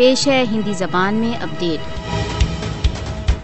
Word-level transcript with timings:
پیش 0.00 0.28
ہے 0.28 0.44
ہندی 0.50 0.72
زبان 0.72 1.14
میں 1.14 1.32
اپڈیٹ 1.42 1.80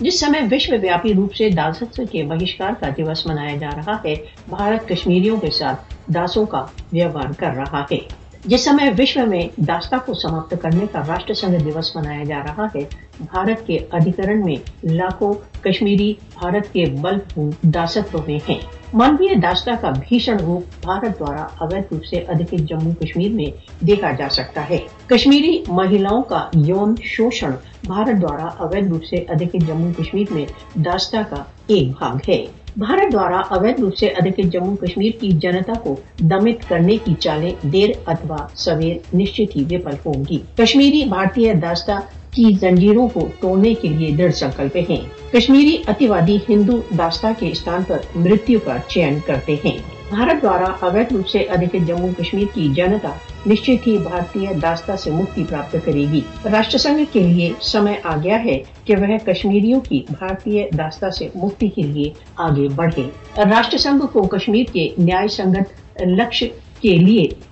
جس 0.00 0.20
سمے 0.20 0.38
وشو 0.50 0.76
ویاپی 0.82 1.14
روپ 1.14 1.34
سے 1.34 1.48
داست 1.48 2.00
کے 2.12 2.22
بہشکار 2.22 2.72
کا 2.80 2.88
دیوس 2.96 3.26
منایا 3.26 3.56
جا 3.56 3.68
رہا 3.76 3.96
ہے، 4.04 4.14
بھارت 4.48 4.88
کشمیریوں 4.88 5.36
کے 5.36 5.50
ساتھ 5.50 5.94
داسوں 6.14 6.46
کا 6.46 6.66
ویوہار 6.92 7.32
کر 7.38 7.50
رہا 7.56 7.84
ہے۔ 7.90 7.98
جس 8.44 8.64
سمے 8.64 8.90
وشو 8.98 9.26
میں 9.26 9.48
داستا 9.56 9.96
کو 9.98 10.14
سماپت 10.14 10.54
کرنے 10.62 10.86
کا 10.92 11.02
راشٹر 11.08 11.34
سنگھ 11.34 11.64
دیوس 11.64 11.96
منایا 11.96 12.24
جا 12.24 12.38
رہا 12.46 12.66
ہے 12.74 12.84
بھارت 13.20 13.66
کے 13.66 13.78
ادھیکرن 13.92 14.44
میں 14.44 14.56
لاکھوں 14.84 15.34
کشمیری 15.62 16.14
بھارت 16.38 16.72
کے 16.72 16.84
بل 17.00 17.18
داستو 17.62 18.18
میں 18.26 18.38
ہیں۔ 18.48 18.58
مانوی 18.94 19.34
داستا 19.34 19.72
کا 19.80 19.90
بھیشن 19.90 20.36
روپ 20.36 20.84
بھارت 20.84 21.18
دوارا 21.18 21.42
اویدھ 21.42 21.94
روپ 21.94 22.04
سے 22.04 22.16
ادھکت 22.16 22.58
جموں 22.58 22.92
کشمیر 23.00 23.32
میں 23.32 23.46
دیکھا 23.84 24.10
جا 24.12 24.28
سکتا 24.28 24.62
ہے۔ 24.70 24.78
کشمیری 25.06 25.62
مہیلاؤں 25.68 26.22
کا 26.22 26.48
یون 26.54 26.94
شوشن 27.02 27.50
بھارت 27.86 28.22
دوارا 28.22 28.46
اویدھ 28.46 28.88
روپ 28.88 29.04
سے 29.04 29.16
ادھکت 29.16 29.66
جموں 29.66 29.92
کشمیر 29.92 30.32
میں 30.34 30.44
داستا 30.78 31.22
کا 31.30 31.44
ایک 31.66 31.88
بھاگ 31.98 32.16
ہے۔ 32.28 32.44
بھارت 32.76 33.12
دوارا 33.12 33.38
اویدھ 33.38 33.80
روپ 33.80 33.96
سے 33.96 34.06
ادھکت 34.06 34.52
جموں 34.52 34.76
کشمیر 34.76 35.10
کی 35.20 35.28
جنتا 35.28 35.72
کو 35.82 35.96
دمت 36.20 36.68
کرنے 36.68 36.96
کی 37.04 37.14
چالیں 37.14 37.52
دیر 37.62 37.90
اتوا 38.06 38.46
سویر 38.54 39.16
نشچت 39.16 39.56
ہی 39.56 39.64
وفل 39.64 39.96
ہوں 40.06 40.24
گی۔ 40.30 40.38
کشمیری 40.56 41.04
بھارتی 41.04 41.52
داستا 41.52 42.00
کی 42.30 42.56
زنجیروں 42.60 43.08
کو 43.08 43.28
توڑنے 43.40 43.74
کے 43.74 43.88
لیے 43.88 44.10
دڑھ 44.10 44.32
سنکلپ 44.32 44.76
ہیں۔ 44.90 45.32
کشمیری 45.32 45.76
اتیوادی 45.86 46.38
ہندو 46.48 46.80
داستا 46.98 47.32
کے 47.38 47.48
استان 47.48 47.82
پر 47.86 47.98
مرتیو 48.14 48.58
کا 48.64 48.76
چین 48.88 49.18
کرتے 49.26 49.56
ہیں۔ 49.64 49.78
بھارت 50.10 50.42
دوارا 50.42 50.86
اویدھ 50.86 51.12
روپ 51.12 51.28
سے 51.28 51.38
ادھکت 51.38 51.86
جموں 51.86 52.08
کشمیر 52.18 52.44
کی 52.54 52.68
جنتا 52.74 53.08
نشچت 53.46 53.86
ہی 53.86 53.98
بھارتی 53.98 54.46
داستا 54.62 54.96
سے 54.96 55.10
مکتی 55.10 55.44
پراپت 55.48 55.76
کرے 55.84 56.04
گی۔ 56.12 56.20
راشٹر 56.44 56.78
سنگھ 56.78 57.02
کے 57.12 57.20
لیے 57.20 57.52
سمے 57.60 57.94
آ 58.04 58.16
گیا 58.16 58.44
ہے 58.44 58.62
کہ 58.84 58.96
وہ 58.96 59.26
کشمیریوں 59.26 59.80
کی 59.80 60.02
بھارتی 60.18 60.62
داستا 60.78 61.10
سے 61.10 61.28
مکتی 61.34 61.68
کے 61.68 61.82
لیے 61.82 62.10
آگے 62.36 62.68
بڑھے۔ 62.74 63.02
راشٹر 63.36 63.78
سنگھ 63.78 64.06
کو 64.12 64.22
کشمیر 64.22 64.64
کے 64.72 64.88
نیا 64.98 65.28
سنگت 65.30 66.02
لکش 66.02 66.44
کے 66.80 66.96
لیے 66.96 67.26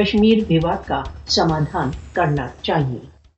کشمیر 0.00 0.38
وواد 0.50 0.86
کا 0.86 1.02
سمادھان 1.26 1.90
کرنا 2.12 2.48
چاہیے۔ 2.62 3.19